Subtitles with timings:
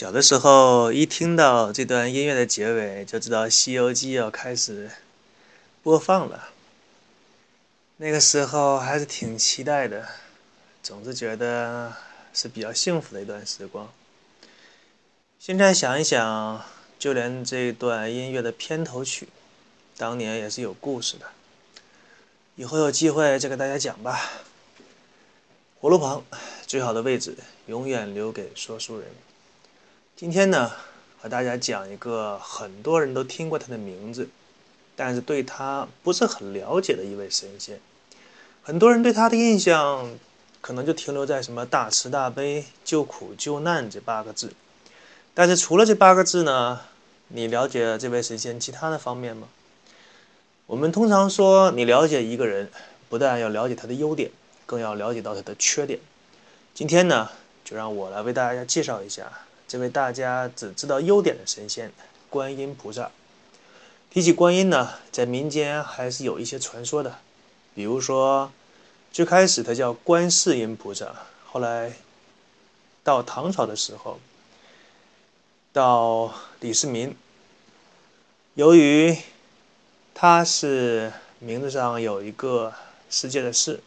[0.00, 4.90] 小的时候，一听到这段音乐的结尾，就知道《西游记》要开始
[5.82, 6.48] 播放了。
[7.98, 10.08] 那个时候还是挺期待的，
[10.82, 11.92] 总是觉得
[12.32, 13.92] 是比较幸福的一段时光。
[15.38, 16.64] 现在想一想，
[16.98, 19.28] 就连这段音乐的片头曲，
[19.98, 21.26] 当年也是有故事的。
[22.56, 24.30] 以后有机会再给大家讲吧。
[25.78, 26.24] 火炉旁，
[26.66, 27.36] 最好的位置
[27.66, 29.06] 永远留给说书人。
[30.20, 30.70] 今天呢，
[31.18, 34.28] 和大家讲一个很多人都听过他的名字，
[34.94, 37.80] 但是对他不是很了解的一位神仙。
[38.62, 40.10] 很多人对他的印象，
[40.60, 44.52] 可能就停留在什么大慈大悲、救苦救难这八个字。
[45.32, 46.80] 但是除了这八个字呢，
[47.28, 49.48] 你了解这位神仙其他的方面吗？
[50.66, 52.70] 我们通常说，你了解一个人，
[53.08, 54.30] 不但要了解他的优点，
[54.66, 55.98] 更要了解到他的缺点。
[56.74, 57.30] 今天呢，
[57.64, 59.32] 就让我来为大家介绍一下。
[59.70, 61.92] 这位大家只知道优点的神仙——
[62.28, 63.12] 观音菩萨。
[64.10, 67.20] 提起观音呢，在民间还是有一些传说的。
[67.72, 68.50] 比如说，
[69.12, 71.14] 最开始他叫观世音菩萨，
[71.46, 71.92] 后来
[73.04, 74.18] 到唐朝的时候，
[75.72, 77.16] 到李世民，
[78.54, 79.16] 由于
[80.12, 82.74] 他是名字上有一个
[83.08, 83.80] 世界的“世”，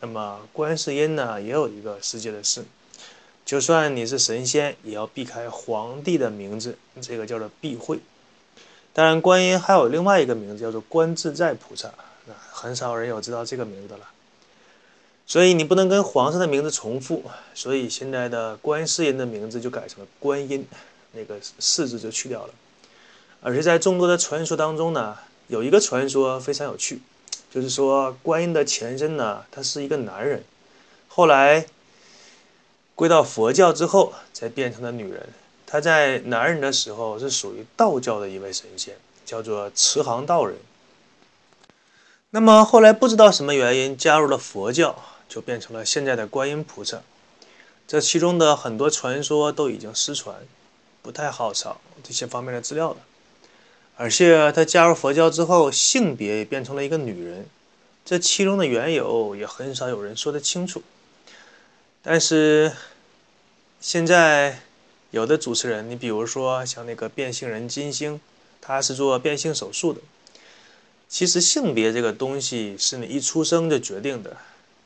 [0.00, 2.66] 那么观世音呢，也有一个世界的“世”。
[3.50, 7.98] 就算你是神仙，也要避开皇帝的名字，这个叫做避讳。
[8.92, 11.92] 当然，观音还有另外一个名字，叫做观自在菩萨，
[12.52, 14.08] 很少人有知道这个名字了。
[15.26, 20.64] 所以你不能跟皇上的名字重复，所以现在的观世音的名字就改成了观音，
[21.10, 22.54] 那个“世”字就去掉了。
[23.40, 25.18] 而且在众多的传说当中呢，
[25.48, 27.00] 有一个传说非常有趣，
[27.52, 30.44] 就是说观音的前身呢，他是一个男人，
[31.08, 31.66] 后来。
[33.00, 35.26] 归到佛教之后，才变成了女人。
[35.66, 38.94] 她在男人的时候是属于道教的一位神仙，
[39.24, 40.58] 叫做慈航道人。
[42.28, 47.00] 那么后来不知道什么原因加入了佛教，就变成了现在的观音菩萨。
[47.88, 50.36] 这其中的很多传说都已经失传，
[51.00, 52.98] 不太好找这些方面的资料了。
[53.96, 57.46] 而且她加入佛教之后，性别也变成了一个女人，
[58.04, 60.82] 这其中的缘由也很少有人说得清楚。
[62.02, 62.72] 但是，
[63.80, 64.60] 现在
[65.10, 68.20] 有的主持人，你比如说像那个变性人金星，
[68.60, 70.00] 他是做变性手术的。
[71.08, 74.36] 其实性别这个东西是你一出生就决定的，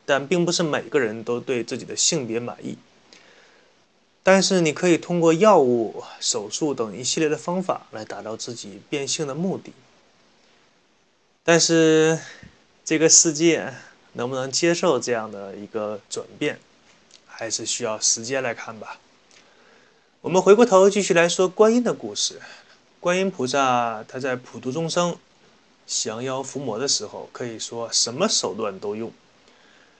[0.06, 2.78] 但并不是每个人都对自己的性别满意。
[4.22, 9.72] 但是你可以通过药物、手术等一系列的方法来达到自己变性的目的。
[11.43, 12.19] 但是，
[12.84, 13.75] 这个世界
[14.15, 16.59] 能不能接受这样的一个转变？
[17.37, 18.99] 还是需要时间来看吧。
[20.22, 22.41] 我们回过头继续来说观音的故事。
[23.00, 25.17] 观音菩萨他在普度众生、
[25.87, 29.12] 降妖伏魔的时候，可以说什么手段都用。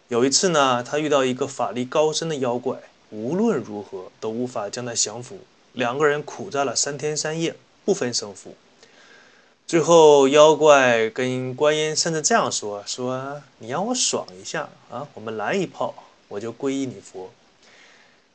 [0.09, 2.78] 有一次呢，他遇到一个法力高深的妖怪，
[3.11, 5.41] 无论如何都无法将他降服，
[5.73, 8.56] 两个人苦战了三天三夜，不分胜负。
[9.67, 15.94] 最后，妖怪跟观音甚至这样说：“说你让我爽一下啊，我们来一炮。”
[16.34, 17.31] 我就皈依你佛。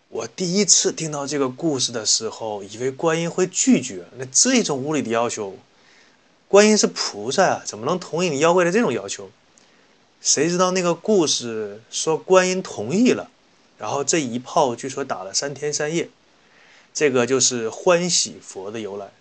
[0.08, 4.06] 我第一次听到这个故事的时候，以为观音会拒绝。
[4.18, 5.58] 那这种无理的要求，
[6.48, 9.30] 观音是菩萨啊，怎么能同意你妖怪的这种要求？
[10.22, 13.30] 谁知道那个故事说观音同意了，
[13.78, 16.10] 然后这一炮据说打了三天三夜。
[16.94, 19.12] 这个就是欢喜佛的由来。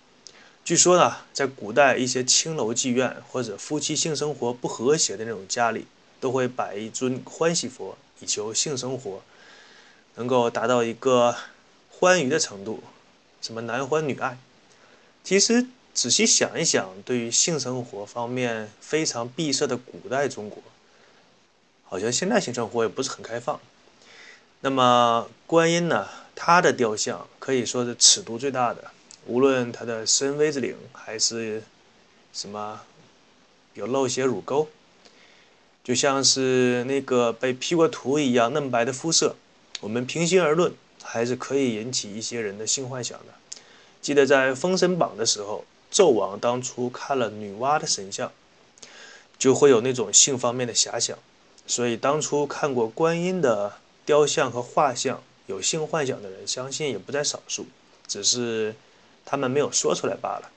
[0.64, 5.86] 据说呢，在古代一些青楼妓院或者夫妻性生活不和谐的那种家里，
[6.20, 7.98] 都会摆一尊欢喜佛。
[8.20, 9.22] 以求性生活
[10.14, 11.36] 能够达到一个
[11.90, 12.82] 欢愉的程度，
[13.40, 14.38] 什么男欢女爱。
[15.24, 20.62] 其实仔细想一想，对于性生活方面非常闭塞的古代中国，
[21.84, 23.60] 好像现在性生活也不是很开放。
[24.60, 26.08] 那么观音呢？
[26.34, 28.92] 她的雕像可以说是尺度最大的，
[29.26, 31.62] 无论她的深 V 字领还是
[32.32, 32.80] 什么
[33.74, 34.68] 有露些乳沟。
[35.88, 39.36] 就像是那个被 P 过图一样嫩白的肤色，
[39.80, 43.32] 我们平心而论，还是可以引起一些人的性幻想的。
[44.02, 48.30] 记得在《封神榜》的时候，纣王当初看了女娲的神像，
[49.38, 51.16] 就会有那种性方面的遐想。
[51.66, 57.64] 所以当初看过观音的雕像和画像，有性幻想的人，相信也不在少数，
[58.06, 58.74] 只是
[59.24, 60.50] 他们没有说出来罢了。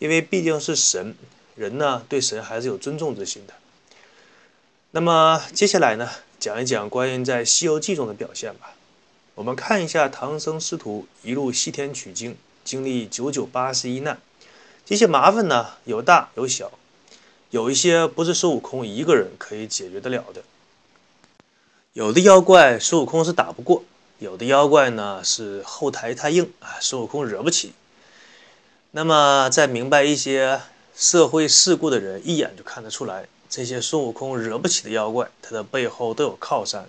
[0.00, 1.14] 因为毕竟是神，
[1.54, 3.54] 人呢对神还是有尊重之心的。
[4.90, 6.08] 那么接下来呢，
[6.40, 8.72] 讲一讲关于在《西游记》中的表现吧。
[9.34, 14.18] 我们看一下唐僧师徒一路西天取经，经历九九八十一难，
[14.86, 16.72] 这些麻烦呢有大有小，
[17.50, 20.42] 有一些不是孙悟空一个人可以解决得了的。
[21.92, 23.84] 有的妖怪孙悟空是打不过，
[24.18, 27.74] 有的妖怪呢是后台太硬啊，孙悟空惹不起。
[28.92, 30.62] 那么在明白一些
[30.96, 36.88] 社会事故的人，一眼就看得出来，这些孙悟空惹不起的妖怪，他的背后都有靠山。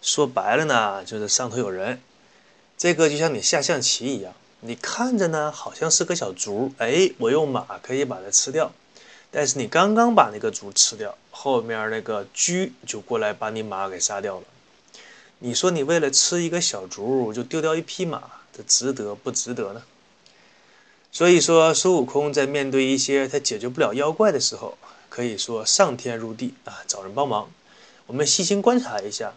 [0.00, 2.00] 说白了呢，就是上头有人。
[2.78, 8.72] 这个就像你下象棋一样，你看着呢好像是个小卒，哎，我用马可以把它吃掉。
[9.30, 14.44] 但是你刚刚把那个卒吃掉，后面那个车就过来把你马给杀掉了。
[15.38, 19.82] 你说你为了吃一个小卒就丢掉一匹马，这值得不值得呢？
[21.10, 24.78] 所以说，孙悟空在面对一些他解决不了妖怪的时候，
[25.12, 27.52] 可以说上天入地啊，找人帮忙。
[28.06, 29.34] 我们细心观察一下。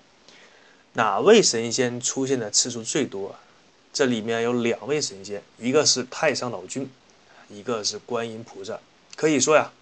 [0.93, 3.35] 哪位神仙出现的次数最多？
[3.91, 6.89] 这里面有两位神仙，一个是太上老君，
[7.49, 8.79] 一个是观音菩萨。
[9.17, 9.73] 可以说呀，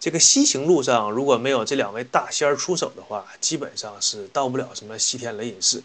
[0.00, 5.84] 这个西行路上如果没有这两位大仙出手的话，基本上是到不了什么西天雷隐寺。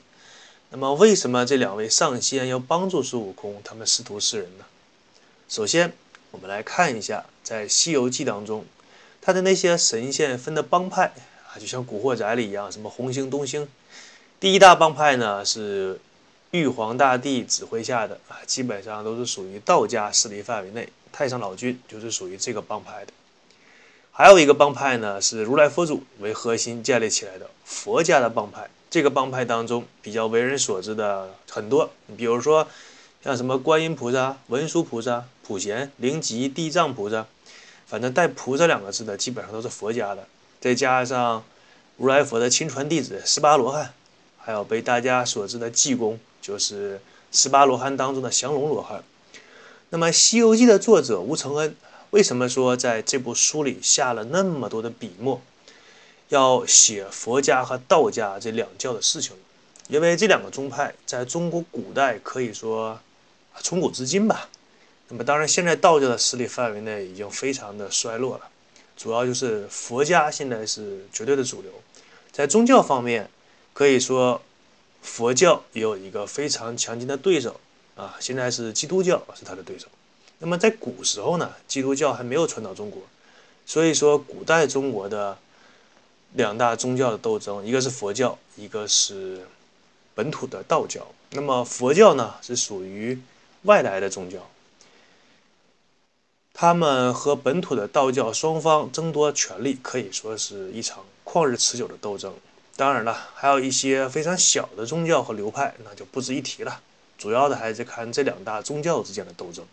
[0.71, 4.65] 那么，为什么这两位上仙要帮助孙悟空他们师徒四人呢？
[5.47, 5.93] 首先，
[6.31, 8.65] 我们来看一下在《西游记》当中，
[9.25, 11.13] 他的那些神仙分的帮派
[11.47, 13.65] 啊，就像《古惑仔》里一样，什么红星、东星。
[14.37, 15.97] 第一大帮派呢是
[16.51, 20.89] 玉皇大帝指挥下的啊，基本上都是属于道家势力范围内。
[21.13, 23.13] 太上老君就是属于这个帮派的。
[24.11, 28.69] 还有一个帮派呢是如来佛祖为核心建立起来的佛家的帮派。
[28.89, 32.67] 这个帮派当中比较为人所知的很多，比如说
[33.23, 37.25] 像什么观音菩萨、文殊菩萨、普贤、灵吉、地藏菩萨，
[37.93, 40.25] 反正带“菩萨”两个字的基本上都是佛家的。
[40.59, 41.43] 再加上
[41.97, 43.93] 如来佛的亲传弟子十八罗汉。
[44.39, 46.99] 还有被大家所知的济公，就是
[47.31, 49.03] 十八罗汉当中的降龙罗汉。
[49.91, 51.75] 那么《西游记》的作者吴承恩，
[52.09, 55.39] 为什么说在这部书里下了那么多的笔墨，
[56.29, 59.35] 要写佛家和道家这两教的事情？
[59.87, 62.99] 因为这两个宗派在中国古代可以说
[63.59, 64.49] 从古至今吧。
[65.13, 68.49] 那么当然，现在道教的势力范围内已经非常的衰落了，
[68.97, 71.71] 主要就是佛家现在是绝对的主流，
[72.31, 73.29] 在宗教方面。
[73.73, 74.41] 可以说，
[75.01, 77.59] 佛教也有一个非常强劲的对手
[77.95, 79.87] 啊，现在是基督教是他的对手。
[80.39, 83.01] 那么在古时候呢，基督教还没有传到中国，
[83.67, 85.37] 所以说古代中国的
[86.33, 89.41] 两大宗教的斗争，一个是佛教，一个是
[90.15, 91.07] 本土的道教。
[91.31, 93.19] 那么佛教呢是属于
[93.63, 94.47] 外来的宗教，
[96.53, 102.33] 他们和本土的道教双方争夺权力，可以说是一场旷日持久的斗争。
[102.75, 106.79] 当然了，还有一些非常小的宗教和流派，那就不值一提了。
[107.17, 109.65] 主要的还是看这两大宗教之间的斗争。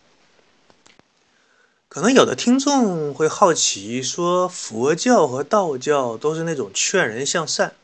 [1.88, 7.75] 可能有的听众会好奇，说佛教和道教都是那种劝人向善，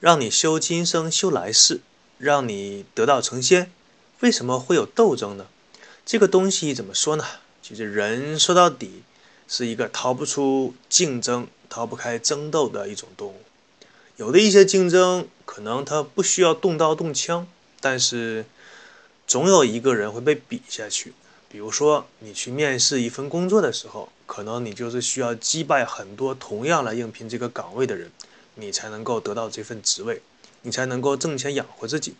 [0.00, 1.80] 让你修今生修来世，
[2.18, 3.70] 让你得道成仙，
[4.20, 5.46] 为什么会有斗争呢？
[6.04, 7.24] 这个东西怎么说呢？
[7.66, 9.02] 其实人说到底
[9.48, 13.40] 是一个逃不出竞争、逃不开争斗的一种动物。
[14.18, 17.48] 有的一些竞争，可能他不需要动刀动枪，
[17.80, 18.44] 但是
[19.26, 21.14] 总有一个人会被比下去。
[21.48, 28.10] 比如说，你去面试一份工作的时候，可能你就是需要击败很多同样来应聘这个岗位的人，
[28.56, 30.20] 你才能够得到这份职位，
[30.60, 32.14] 你才能够挣钱养活自己，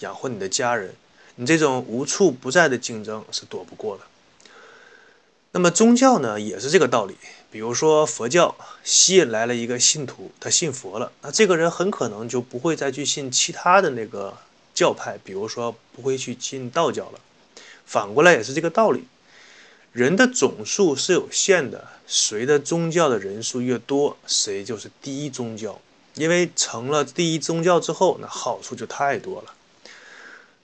[0.00, 0.94] 养活你的家人。
[1.36, 4.04] 你这种无处不在的竞争是躲不过的。
[5.52, 7.16] 那么宗教呢，也是这个道理。
[7.50, 8.54] 比如说佛教
[8.84, 14.36] 吸引来了一个信徒，他信佛了，那这个人很可能就不会再去信其他的那个
[14.72, 17.18] 教派，比如说不会去信道教了。
[17.84, 19.08] 反过来也是这个道理，
[19.92, 25.80] 人的总数是有限的，谁的宗教的人数越多，谁就是第一宗教。
[26.14, 29.54] 因为成了第一宗教之后，那好处就太多了。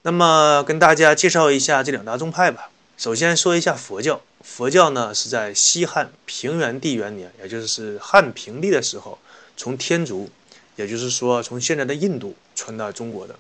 [0.03, 2.71] 那么跟大家介绍一下这两大宗派吧。
[2.97, 4.21] 首先说一下佛教。
[4.47, 9.19] 佛教呢是在西汉平原帝元年，也就是汉平帝的时候，
[9.57, 10.31] 从天竺，
[10.77, 13.35] 也就是说从现在的印度传到中国的。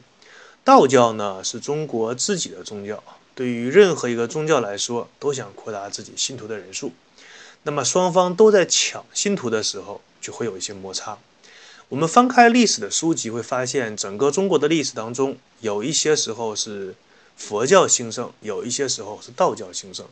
[0.62, 3.02] 道教呢是中国自己的宗教，
[3.34, 6.92] 对于任何一个宗教来说，都想扩大自己信徒的人数。
[7.62, 11.16] 那么双方都在抢信徒的时候，就会有一些摩擦。
[11.88, 16.94] 我们翻开历史的书籍，会发现整个中国的历史当中，有一些时候是
[17.36, 20.04] 佛教兴盛，有一些时候是道教兴盛。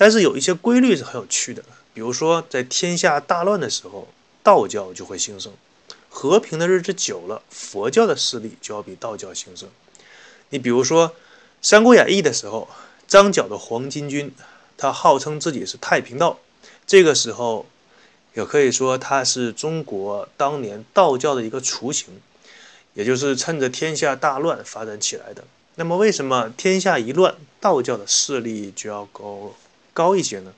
[0.00, 4.06] 但是有一些规律是很有趣的，比如说在天下大乱的时候，
[4.44, 5.50] 道教就会兴盛；
[6.08, 9.68] 和平的日子久了，佛教的势力就要比道教兴盛。
[10.50, 11.08] 你比如说
[11.60, 12.68] 《三国演义》的时候，
[13.08, 14.32] 张角的黄巾军，
[14.76, 16.38] 他号称自己是太平道，
[16.86, 17.66] 这个时候
[18.34, 22.20] 也可以说他是中国当年道教的一个雏形，
[22.94, 25.42] 也就是趁着天下大乱发展起来的。
[25.74, 29.52] 那么，为什么天下一乱，道教的势力就要高
[29.98, 30.52] 高一些呢？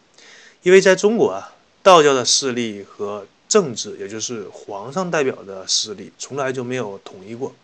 [0.63, 7.55] 因为在中国啊，道教的势力和政治，也就是皇上代表的势力，从来就没有统一过。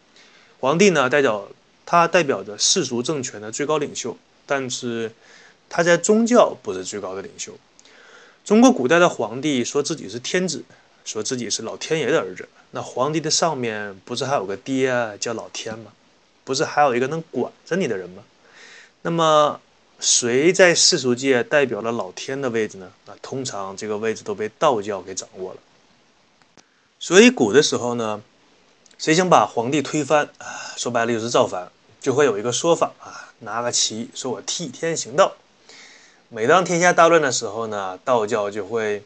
[0.61, 1.47] 皇帝呢，代表
[1.85, 4.17] 他代表着世俗政权的最高领袖，
[4.47, 5.13] 但是
[5.69, 7.53] 他在宗教不是最高的领袖。
[8.43, 10.65] 中国古代的皇帝说自己是天子，
[11.05, 12.49] 说自己是老天爷的儿子。
[12.71, 14.91] 那皇帝的上面不是还有个爹
[15.21, 15.93] 叫老天吗？
[16.43, 18.23] 不是还有一个能管着你的人吗？
[19.03, 19.61] 那么
[19.99, 22.93] 谁在世俗界代表了老天的位置呢？
[23.07, 25.61] 那通常这个位置都被道教给掌握了。
[26.99, 28.23] 所以古的时候呢，
[28.99, 30.75] 谁想把皇帝推翻啊？
[30.77, 35.33] 说白了就是造反，就会有一个说法啊，拿个旗说我替天行道。
[36.29, 39.03] 每当天下大乱的时候呢，道教就会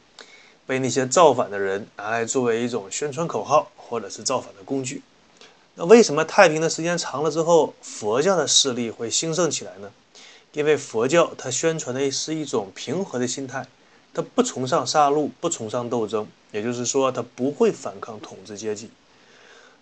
[0.67, 5.03] 被那些造反的人拿来作为一种宣传口号，或者是造反的工具。
[5.77, 9.91] 那为什么太平的时间长了之后，佛教的势力会兴盛起来呢？
[10.53, 13.67] 因为佛教它宣传的是一种平和的心态。
[14.13, 18.91] 它不崇尚杀戮，不崇尚斗争，也就是说，它不会反抗统治阶级。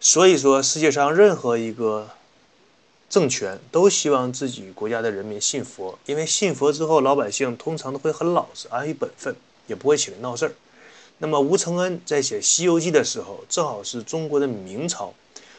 [0.00, 2.10] 所以说，世界上任何一个
[3.08, 9.34] 政权都希望自己国家的人民信佛，因为信佛之后，老百姓通常都会很老实、安于本分，
[9.66, 10.52] 也不会起来闹事儿。
[11.16, 15.14] 那么，吴承恩在写《西游记》的时候，正好是中国的明朝，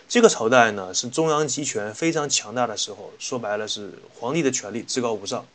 [0.09, 5.45] 这个朝代呢是中央集权非常强大的时候，说白了是皇帝的权力至高无上。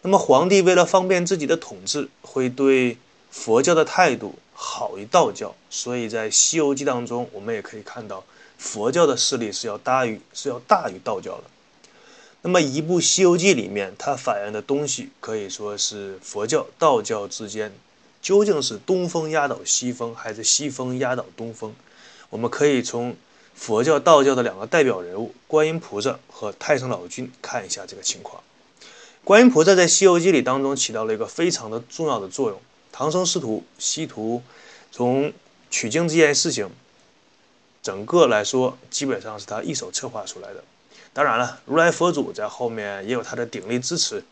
[0.00, 2.96] 那么皇帝为了方便自己的统治，会对
[3.30, 8.24] 佛教的态度好于道教，所以在《西游记》当中，我们也可以看到
[8.56, 11.44] 佛教的势力是要大于是要大于道教的。
[12.40, 17.70] 那么一部《西游记》里面，它反映的东西可以说是佛教、道教之间
[18.22, 21.74] 究竟是东风压倒西风，还是西风压倒东风？
[22.30, 23.14] 我们可以从
[23.54, 28.42] 佛教、道教的两个代表人物观音菩萨和太上老君看一下这个情况。
[29.24, 32.60] 观音菩萨在《西游记》里当中起到了一个非常的重要的作用。
[32.90, 34.42] 唐僧师徒西徒
[34.90, 35.32] 从
[35.70, 36.68] 取经这件事情，
[37.82, 40.62] 整个来说基本上是他一手策划出来的。
[41.12, 44.24] 当然了，如来佛祖在后面也有他的鼎力支持，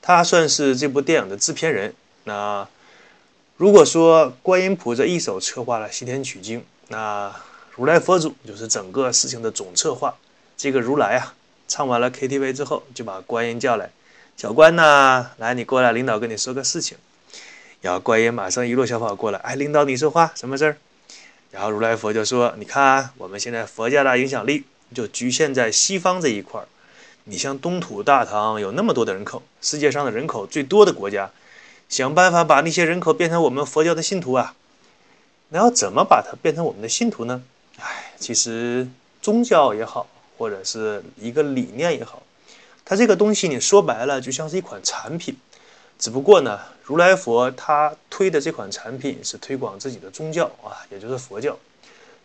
[0.00, 1.94] 他算是这部电影的制片人。
[2.24, 2.68] 那
[3.56, 7.34] 如果说观音菩萨一手策划了西天取经，那
[7.78, 10.16] 如来佛祖就是整个事情的总策划。
[10.56, 11.34] 这个如来啊，
[11.68, 13.90] 唱完了 KTV 之后，就把观音叫来。
[14.36, 16.98] 小关呐，来，你过来，领导跟你说个事情。
[17.80, 20.76] 然后观音马上一路小跑过来，哎，领导你说话，什么事儿？
[21.52, 26.66] 然后如来佛就说：“你看，我们现在佛家的影响力就局限在西方这一块儿。
[27.26, 31.30] 你像东土大唐有那么多的人口，世界上的人口最多的国家，
[31.88, 34.56] 想办法把那些人口变成我们佛教的信徒啊。
[35.50, 37.44] 那要怎么把它变成我们的信徒呢？
[38.18, 38.86] 其实
[39.22, 40.06] 宗教也好，
[40.36, 42.22] 或者是一个理念也好。”
[42.84, 45.36] 它这个东西，你说白了就像是一款产品，
[45.98, 51.58] 只不过呢，如来佛他推的这款产品是推广自己的宗教啊，也就是佛教。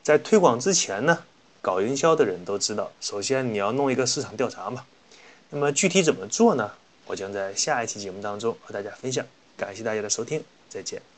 [0.02, 1.20] 在推广之前呢，
[1.62, 4.86] 搞营销的人都知道，首先你要弄一个市场调查嘛。
[5.50, 6.72] 那么具体怎么做呢？
[7.06, 9.26] 我将在下一期节目当中和大家分享。
[9.58, 11.13] 感谢大家的收听，再见。